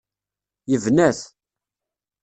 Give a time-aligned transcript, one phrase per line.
[0.71, 1.21] Yebna-t.